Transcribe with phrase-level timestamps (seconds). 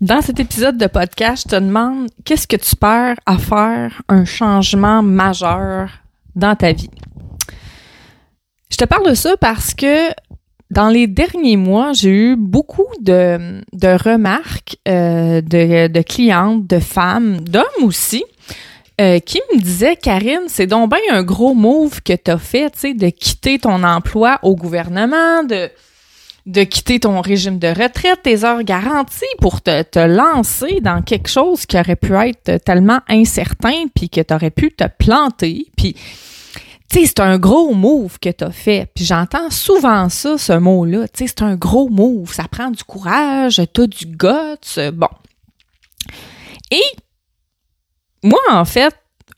[0.00, 4.24] Dans cet épisode de podcast, je te demande qu'est-ce que tu perds à faire un
[4.24, 5.90] changement majeur
[6.34, 6.88] dans ta vie?
[8.70, 10.08] Je te parle de ça parce que
[10.70, 13.60] dans les derniers mois, j'ai eu beaucoup de,
[14.02, 18.24] remarques euh, de, de, clientes, de femmes, d'hommes aussi,
[19.02, 22.70] euh, qui me disaient, Karine, c'est donc bien un gros move que tu as fait,
[22.70, 25.70] tu sais, de quitter ton emploi au gouvernement, de
[26.46, 31.28] de quitter ton régime de retraite, tes heures garanties pour te, te lancer dans quelque
[31.28, 35.94] chose qui aurait pu être tellement incertain, puis que tu aurais pu te planter, puis
[36.90, 38.90] tu sais, c'est un gros move que tu as fait.
[38.92, 41.06] Puis j'entends souvent ça, ce mot-là.
[41.06, 42.32] Tu sais, c'est un gros move.
[42.32, 44.90] Ça prend du courage, t'as du guts.
[44.92, 45.08] Bon.
[46.72, 46.82] Et
[48.24, 48.92] moi, en fait,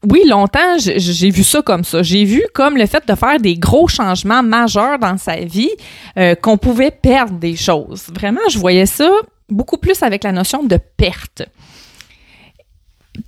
[0.09, 2.03] oui, longtemps, j'ai vu ça comme ça.
[2.03, 5.71] J'ai vu comme le fait de faire des gros changements majeurs dans sa vie,
[6.19, 8.07] euh, qu'on pouvait perdre des choses.
[8.13, 9.09] Vraiment, je voyais ça
[9.49, 11.45] beaucoup plus avec la notion de perte.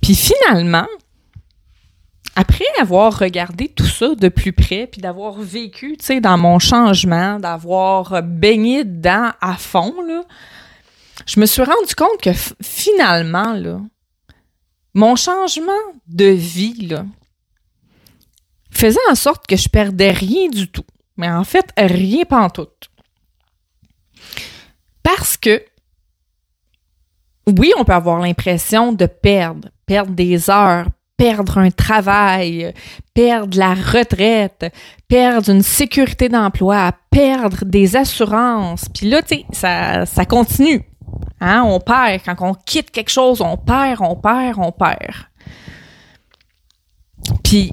[0.01, 0.87] Puis finalement,
[2.35, 6.59] après avoir regardé tout ça de plus près, puis d'avoir vécu, tu sais, dans mon
[6.59, 10.23] changement, d'avoir baigné dedans à fond, là,
[11.25, 13.79] je me suis rendu compte que finalement, là,
[14.95, 15.73] mon changement
[16.07, 16.95] de vie,
[18.71, 20.85] faisait en sorte que je perdais rien du tout.
[21.17, 22.67] Mais en fait, rien tout.
[25.03, 25.63] Parce que,
[27.47, 32.73] oui, on peut avoir l'impression de perdre, perdre des heures, perdre un travail,
[33.13, 34.73] perdre la retraite,
[35.07, 38.89] perdre une sécurité d'emploi, perdre des assurances.
[38.89, 40.83] Puis là, tu sais, ça continue.
[41.39, 41.63] Hein?
[41.65, 42.21] On perd.
[42.25, 45.27] Quand on quitte quelque chose, on perd, on perd, on perd.
[47.43, 47.71] Puis,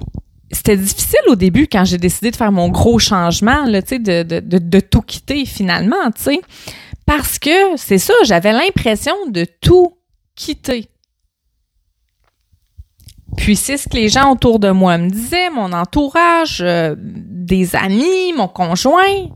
[0.50, 5.02] c'était difficile au début quand j'ai décidé de faire mon gros changement, de, de, tout
[5.02, 6.10] quitter finalement.
[7.06, 9.96] Parce que c'est ça, j'avais l'impression de tout
[10.34, 10.88] quitter.
[13.36, 17.74] Puis c'est ce que les gens autour de moi me disaient, mon entourage, euh, des
[17.74, 19.28] amis, mon conjoint.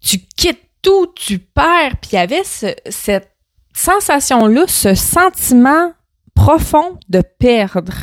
[0.00, 1.96] Tu quittes tout, tu perds.
[2.00, 3.32] Puis il y avait cette
[3.74, 5.92] sensation-là, ce sentiment
[6.34, 7.94] profond de perdre.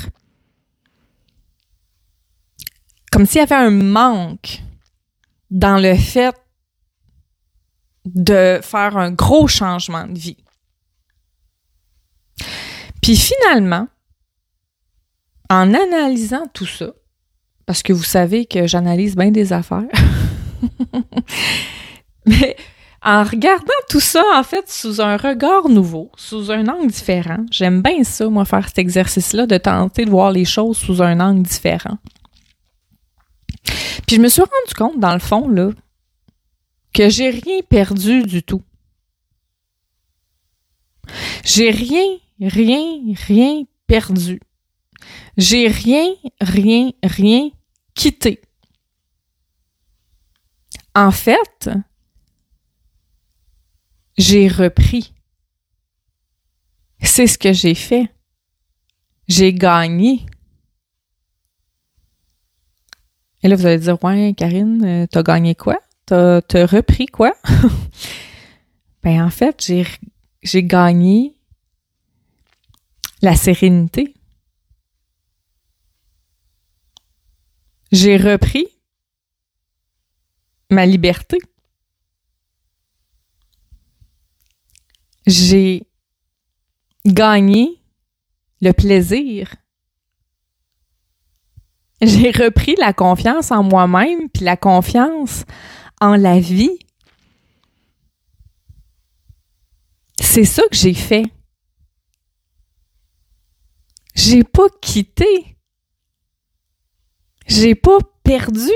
[3.11, 4.61] Comme s'il y avait un manque
[5.49, 6.35] dans le fait
[8.05, 10.37] de faire un gros changement de vie.
[13.01, 13.87] Puis finalement,
[15.49, 16.93] en analysant tout ça,
[17.65, 19.83] parce que vous savez que j'analyse bien des affaires,
[22.29, 22.55] mais
[23.01, 27.81] en regardant tout ça, en fait, sous un regard nouveau, sous un angle différent, j'aime
[27.81, 31.43] bien ça, moi, faire cet exercice-là, de tenter de voir les choses sous un angle
[31.43, 31.97] différent.
[34.05, 35.71] Puis je me suis rendu compte, dans le fond, là,
[36.93, 38.63] que j'ai rien perdu du tout.
[41.43, 44.41] J'ai rien, rien, rien perdu.
[45.37, 47.49] J'ai rien, rien, rien
[47.95, 48.41] quitté.
[50.93, 51.69] En fait,
[54.19, 55.13] j'ai repris.
[57.01, 58.13] C'est ce que j'ai fait.
[59.29, 60.25] J'ai gagné.
[63.41, 65.79] Et là, vous allez dire, ouais, Karine, euh, t'as gagné quoi?
[66.05, 67.33] T'as, repris quoi?
[69.03, 69.71] ben, en fait,
[70.41, 71.37] j'ai gagné
[73.21, 74.15] la sérénité.
[77.93, 78.67] J'ai repris
[80.69, 81.37] ma liberté.
[85.25, 85.87] J'ai
[87.05, 87.81] gagné
[88.61, 89.55] le plaisir.
[92.01, 95.43] J'ai repris la confiance en moi-même puis la confiance
[95.99, 96.79] en la vie.
[100.19, 101.25] C'est ça que j'ai fait.
[104.15, 105.57] J'ai pas quitté.
[107.47, 108.71] J'ai pas perdu.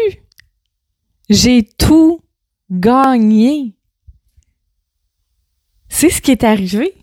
[1.30, 2.22] J'ai tout
[2.72, 3.76] gagné.
[5.96, 6.96] C'est ce qui est arrivé.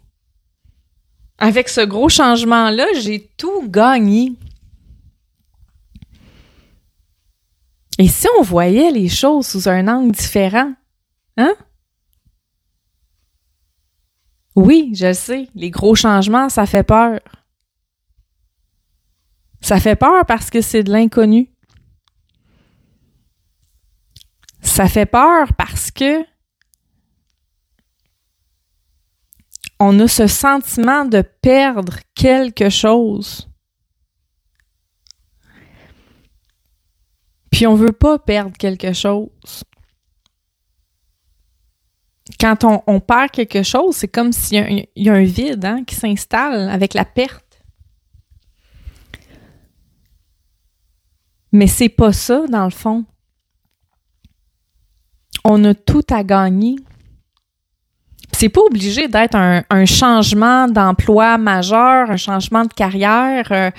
[1.39, 4.33] Avec ce gros changement-là, j'ai tout gagné.
[7.99, 10.75] Et si on voyait les choses sous un angle différent,
[11.37, 11.55] hein?
[14.57, 17.21] Oui, je sais, les gros changements, ça fait peur.
[19.61, 21.49] Ça fait peur parce que c'est de l'inconnu.
[24.63, 26.25] Ça fait peur parce que
[29.81, 33.49] on a ce sentiment de perdre quelque chose.
[37.51, 39.65] Puis on veut pas perdre quelque chose.
[42.39, 46.71] quand on, perd quelque chose, c'est comme s'il y, a un vide hein, qui s'installe
[46.71, 47.61] avec la perte.
[51.53, 53.05] Mais c'est pas ça, dans le fond.
[55.45, 56.77] On a tout à gagner.
[58.41, 63.53] C'est pas obligé d'être un, changement d'emploi majeur, un changement de carrière.
[63.53, 63.71] Euh,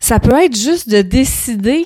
[0.00, 1.84] ça peut être juste de décider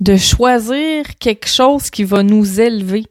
[0.00, 3.06] de choisir quelque chose qui va nous élever.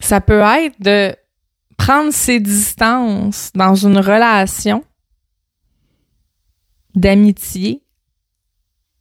[0.00, 1.14] Ça peut être de
[1.76, 4.82] prendre ses distances dans une relation
[6.96, 7.85] d'amitié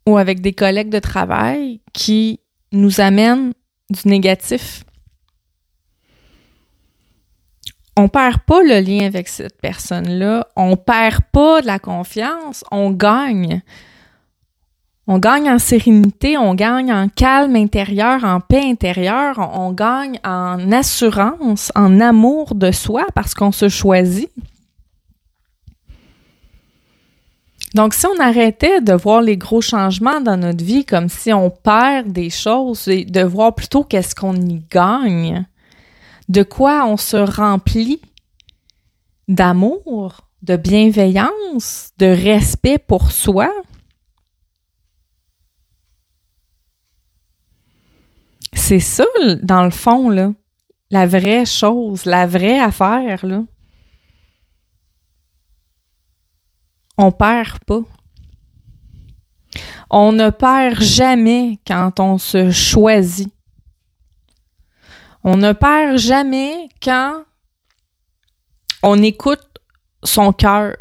[0.06, 2.40] ou avec des collègues de travail qui
[2.72, 3.54] nous amènent
[3.90, 4.84] du négatif.
[7.98, 12.92] On perd pas le lien avec cette personne-là, on perd pas de la confiance, on
[12.92, 13.62] gagne.
[15.08, 20.72] On gagne en sérénité, on gagne en calme intérieur, en paix intérieure, on, gagne en
[20.72, 24.32] assurance, en amour de soi parce qu'on se choisit.
[27.76, 31.50] Donc, si on arrêtait de voir les gros changements dans notre vie comme si on
[31.50, 35.46] perd des choses de voir plutôt qu'est-ce qu'on y gagne,
[36.30, 38.00] de quoi on se remplit
[39.28, 43.52] d'amour, de bienveillance, de respect pour soi.
[48.54, 49.04] C'est ça,
[49.44, 50.32] dans le fond, là,
[50.92, 53.44] la vraie chose, la vraie affaire, là.
[56.98, 57.82] On perd pas.
[59.90, 63.34] On ne perd jamais quand on se choisit.
[65.24, 67.26] On ne perd jamais quand
[68.84, 69.60] on écoute
[70.04, 70.76] son cœur.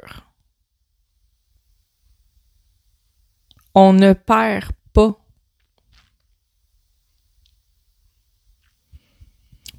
[3.74, 5.18] On ne perd pas.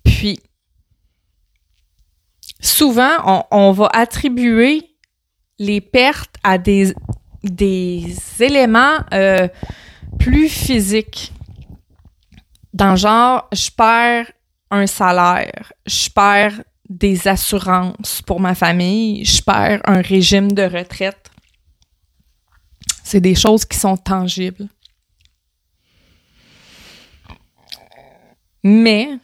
[0.04, 0.40] Puis,
[2.60, 4.95] souvent, on, va attribuer
[5.60, 6.94] les pertes à des,
[7.44, 9.48] des éléments euh,
[10.20, 11.34] plus physiques.
[12.74, 14.32] Dans genre, je perds
[14.72, 21.32] un salaire, je perds des assurances pour ma famille, je perds un régime de retraite.
[23.04, 24.68] C'est des choses qui sont tangibles.
[28.64, 29.20] Mais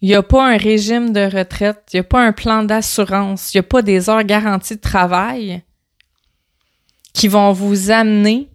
[0.00, 3.52] il n'y a pas un régime de retraite, il n'y a pas un plan d'assurance,
[3.52, 5.62] il n'y a pas des heures garanties de travail
[7.12, 8.48] qui vont vous amener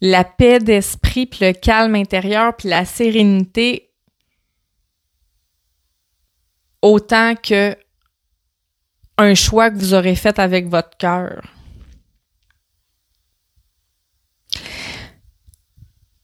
[0.00, 3.90] la paix d'esprit, puis le calme intérieur, puis la sérénité
[6.82, 7.76] autant que
[9.18, 11.42] un choix que vous aurez fait avec votre cœur.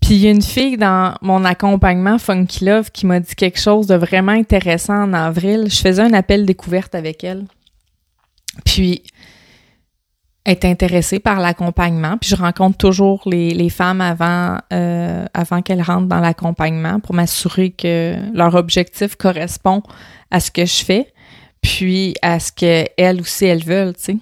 [0.06, 3.58] Puis il y a une fille dans mon accompagnement Funky Love qui m'a dit quelque
[3.58, 5.64] chose de vraiment intéressant en avril.
[5.68, 7.46] Je faisais un appel découverte avec elle.
[8.64, 9.02] Puis
[10.44, 12.18] est intéressée par l'accompagnement.
[12.18, 17.70] Puis je rencontre toujours les, femmes avant, euh, avant qu'elles rentrent dans l'accompagnement pour m'assurer
[17.70, 19.82] que leur objectif correspond
[20.30, 21.12] à ce que je fais,
[21.60, 24.16] puis à ce qu'elles aussi elles veulent, tu sais.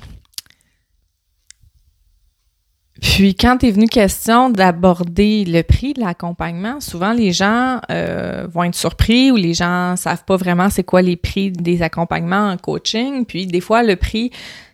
[3.05, 8.65] Puis quand est venu question d'aborder le prix de l'accompagnement, souvent les gens euh, vont
[8.65, 12.57] être surpris ou les gens savent pas vraiment c'est quoi les prix des accompagnements en
[12.57, 13.25] coaching.
[13.25, 14.31] Puis des fois le prix,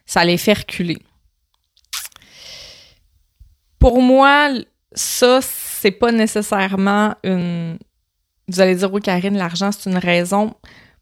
[0.06, 0.98] ça les fait reculer
[3.80, 4.50] pour moi,
[4.92, 7.78] ça, c'est pas nécessairement une.
[8.46, 10.54] Vous allez dire, oui, Karine, l'argent, c'est une raison.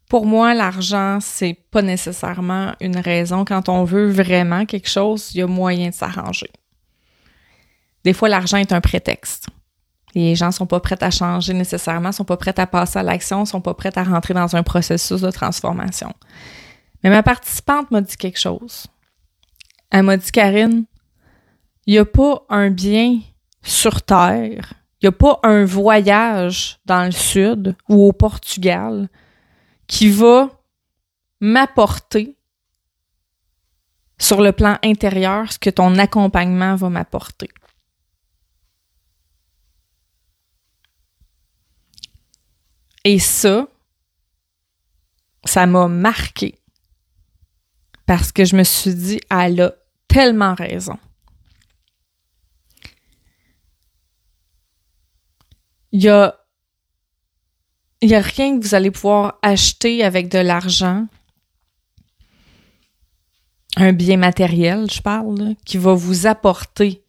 [0.07, 3.45] Pour moi, l'argent, c'est pas nécessairement une raison.
[3.45, 6.49] Quand on veut vraiment quelque chose, il y a moyen de s'arranger.
[8.03, 9.47] Des fois, l'argent est un prétexte.
[10.15, 13.45] Les gens sont pas prêts à changer nécessairement, sont pas prêts à passer à l'action,
[13.45, 16.13] sont pas prêts à rentrer dans un processus de transformation.
[17.03, 18.87] Mais ma participante m'a dit quelque chose.
[19.91, 20.85] Elle m'a dit, Karine,
[21.85, 23.19] il n'y a pas un bien
[23.61, 29.09] sur Terre, il n'y a pas un voyage dans le sud ou au Portugal
[29.87, 30.49] qui va
[31.39, 32.37] m'apporter
[34.19, 37.49] sur le plan intérieur ce que ton accompagnement va m'apporter.
[43.09, 43.67] Et ça,
[45.43, 46.59] ça m'a marqué
[48.05, 49.73] parce que je me suis dit, elle a
[50.07, 50.99] tellement raison.
[55.91, 56.39] il y a,
[58.03, 61.07] y a rien que vous allez pouvoir acheter avec de l'argent.
[63.75, 67.03] un bien matériel, je parle, qui va vous apporter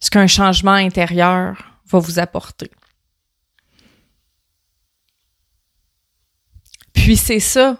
[0.00, 2.70] ce qu'un changement intérieur va vous apporter.
[6.92, 7.76] Puis c'est ça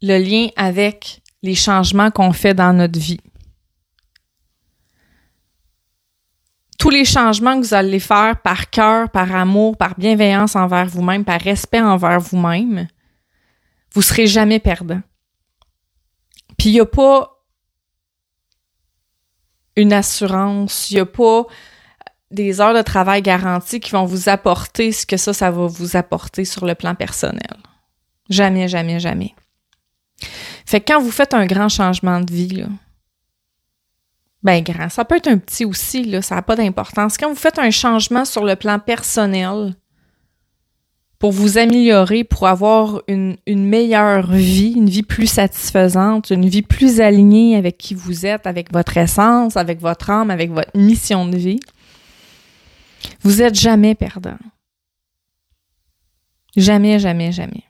[0.00, 3.20] le lien avec les changements qu'on fait dans notre vie.
[6.78, 11.24] Tous les changements que vous allez faire par cœur, par amour, par bienveillance envers vous-même,
[11.24, 12.88] par respect envers vous-même,
[13.94, 15.00] vous serez jamais perdant.
[16.58, 17.44] Puis il n'y a pas
[19.76, 21.44] une assurance, il n'y a pas
[22.30, 25.96] des heures de travail garanties qui vont vous apporter ce que ça, ça va vous
[25.96, 27.56] apporter sur le plan personnel.
[28.32, 29.34] Jamais, jamais, jamais.
[30.64, 32.66] Fait que quand vous faites un grand changement de vie, là,
[34.42, 37.18] ben grand, ça peut être un petit aussi, là, ça n'a pas d'importance.
[37.18, 39.74] Quand vous faites un changement sur le plan personnel
[41.18, 46.62] pour vous améliorer, pour avoir une, une meilleure vie, une vie plus satisfaisante, une vie
[46.62, 51.26] plus alignée avec qui vous êtes, avec votre essence, avec votre âme, avec votre mission
[51.26, 51.60] de vie,
[53.20, 54.38] vous n'êtes jamais perdant.
[56.56, 57.64] Jamais, jamais, jamais.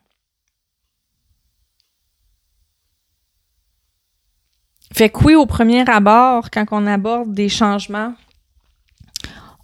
[5.25, 8.15] Oui, au premier abord, quand on aborde des changements,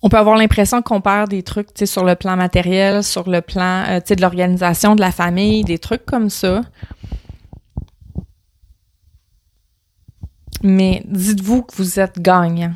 [0.02, 3.85] on peut avoir l'impression qu'on perd des trucs sur le plan matériel, sur le plan
[3.88, 6.62] euh, de l'organisation de la famille, des trucs comme ça.
[10.62, 12.75] Mais dites-vous que vous êtes gagnant.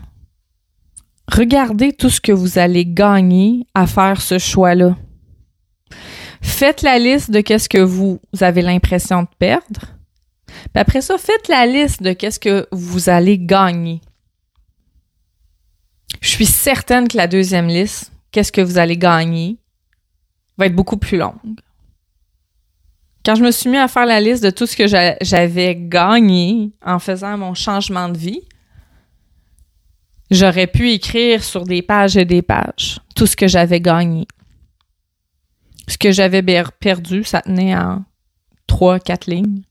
[1.28, 4.96] Regardez tout ce que vous allez gagner à faire ce choix-là.
[6.40, 9.80] Faites la liste de qu'est-ce que vous avez l'impression de perdre
[10.72, 14.00] puis après ça, faites la liste de qu'est-ce que vous allez gagner.
[16.20, 19.58] Je suis certaine que la deuxième liste, qu'est-ce que vous allez gagner,
[20.56, 21.60] va être beaucoup plus longue.
[23.24, 26.72] Quand je me suis mis à faire la liste de tout ce que j'avais gagné
[26.84, 28.42] en faisant mon changement de vie,
[30.30, 34.26] j'aurais pu écrire sur des pages et des pages tout ce que j'avais gagné.
[35.88, 36.42] Ce que j'avais
[36.80, 38.04] perdu, ça tenait en
[38.66, 39.62] trois, quatre lignes.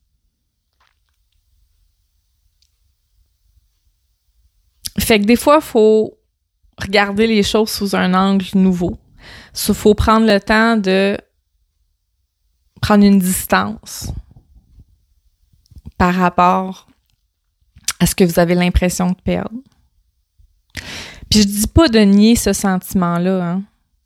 [5.11, 6.17] Fait que des fois, il faut
[6.77, 8.97] regarder les choses sous un angle nouveau.
[9.67, 11.17] Il faut prendre le temps de
[12.81, 14.09] prendre une distance
[15.97, 16.87] par rapport
[17.99, 19.59] à ce que vous avez l'impression de perdre.
[21.29, 23.43] Puis je dis pas de nier ce sentiment-là.
[23.43, 23.55] Hein.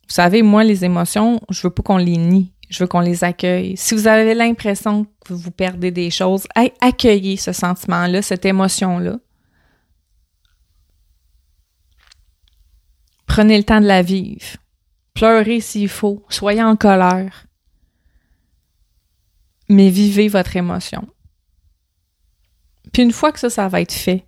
[0.08, 2.52] Vous savez, moi, les émotions, je veux pas qu'on les nie.
[2.68, 3.76] Je veux qu'on les accueille.
[3.76, 6.48] Si vous avez l'impression que vous perdez des choses,
[6.80, 9.20] accueillez ce sentiment-là, cette émotion-là.
[13.36, 14.56] Prenez le temps de la vivre.
[15.12, 16.24] Pleurez s'il faut.
[16.30, 17.44] Soyez en colère.
[19.68, 21.06] Mais vivez votre émotion.
[22.94, 24.24] Puis une fois que ça, ça va être fait,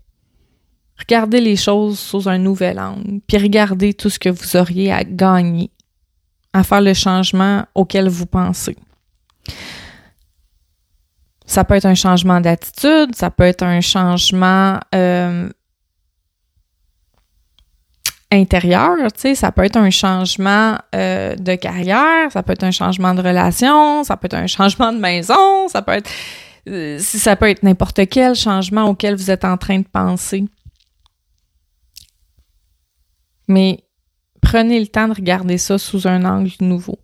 [0.99, 5.05] regardez les choses sous un nouvel angle, puis regardez tout ce que vous auriez à
[5.05, 5.71] gagner,
[6.53, 8.77] à faire le changement auquel vous pensez.
[11.47, 15.49] Ça peut être un changement d'attitude, ça peut être un changement euh,
[18.31, 22.71] intérieur, tu sais, ça peut être un changement euh, de carrière, ça peut être un
[22.71, 26.11] changement de relation, ça peut être un changement de maison, ça peut être
[26.69, 30.45] euh, ça peut être n'importe quel changement auquel vous êtes en train de penser.
[33.47, 33.85] Mais
[34.43, 36.99] prenez le temps de regarder ça sous un angle nouveau.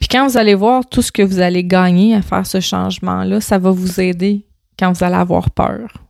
[0.00, 3.40] Puis quand vous allez voir tout ce que vous allez gagner à faire ce changement-là,
[3.40, 4.46] ça va vous aider
[4.78, 6.02] quand vous allez avoir peur.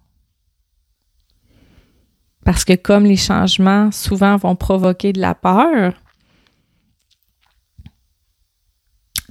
[2.45, 5.95] Parce que comme les changements souvent vont provoquer de la peur,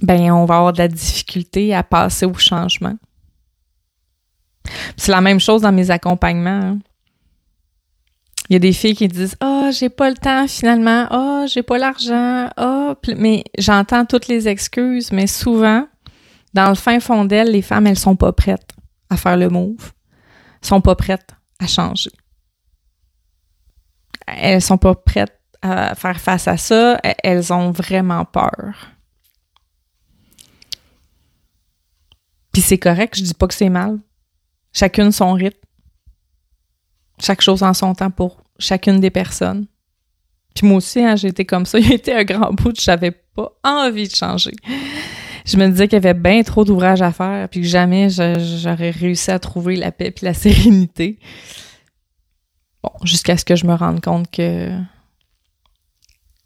[0.00, 2.96] ben on va avoir de la difficulté à passer au changement.
[4.96, 6.50] C'est la même chose dans mes accompagnements.
[6.50, 6.78] Hein.
[8.48, 11.06] Il y a des filles qui disent "Ah, j'ai pas le temps finalement.
[11.10, 12.48] Ah, j'ai pas l'argent.
[12.56, 15.86] Ah, mais j'entends toutes les excuses, mais souvent
[16.54, 18.72] dans le fin fond d'elles, les femmes elles sont pas prêtes
[19.10, 19.92] à faire le move.
[20.62, 22.10] Elles sont pas prêtes à changer
[24.26, 28.90] elles sont pas prêtes à faire face à ça, elles ont vraiment peur.
[32.52, 33.98] Puis c'est correct, je dis pas que c'est mal.
[34.72, 35.58] Chacune son rythme.
[37.20, 39.66] Chaque chose en son temps pour chacune des personnes.
[40.54, 41.78] Puis moi aussi, hein, j'ai été comme ça.
[41.78, 44.52] Il été un grand bout, j'avais pas envie de changer.
[45.44, 48.90] Je me disais qu'il y avait bien trop d'ouvrages à faire, puis que jamais j'aurais
[48.90, 51.18] réussi à trouver la paix et la sérénité.
[52.82, 54.70] Bon, jusqu'à ce que je me rende compte que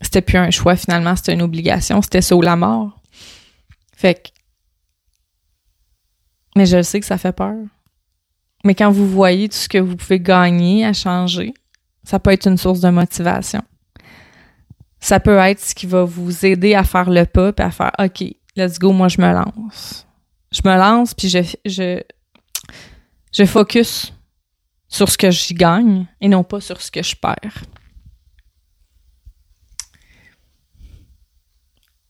[0.01, 3.01] c'était plus un choix finalement, c'était une obligation, c'était ça ou la mort.
[3.97, 4.33] Fait
[6.55, 7.57] Mais je sais que ça fait peur.
[8.65, 11.55] Mais quand vous voyez tout ce que vous pouvez gagner à changer,
[12.05, 13.63] ça peut être une source de motivation.
[15.01, 18.25] Ça peut être ce qui va vous aider à faire le pas à faire OK,
[18.57, 20.07] let's go, moi je me lance.
[20.51, 22.03] Je me lance puis je, je,
[23.33, 24.13] je focus
[24.89, 27.65] sur ce que j'y gagne et non pas sur ce que je perds.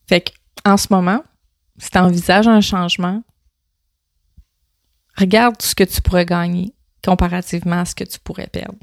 [0.09, 0.31] Fait que,
[0.65, 1.23] en ce moment,
[1.79, 3.23] si tu envisages un changement,
[5.17, 8.79] regarde ce que tu pourrais gagner comparativement à ce que tu pourrais perdre.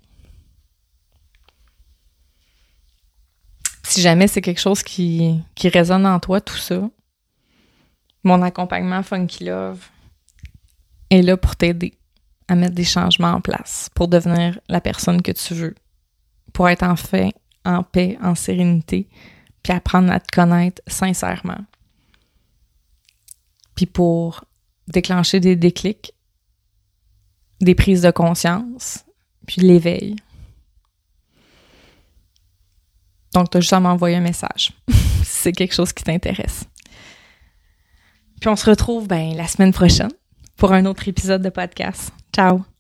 [3.83, 6.89] Si jamais c'est quelque chose qui, qui résonne en toi, tout ça,
[8.23, 9.85] mon accompagnement Funky Love
[11.09, 11.97] est là pour t'aider
[12.47, 15.75] à mettre des changements en place, pour devenir la personne que tu veux,
[16.51, 17.33] pour être en fait
[17.65, 19.07] en paix, en sérénité,
[19.62, 21.59] puis apprendre à te connaître sincèrement.
[23.75, 24.43] Puis pour
[24.88, 26.13] déclencher des déclics,
[27.62, 29.05] des prises de conscience,
[29.47, 30.15] puis l'éveil.
[33.33, 34.73] Donc, tu as juste à m'envoyer un message
[35.23, 36.65] si c'est quelque chose qui t'intéresse.
[38.39, 40.12] Puis on se retrouve ben, la semaine prochaine
[40.63, 42.13] pour un autre épisode de podcast.
[42.34, 42.73] Ciao!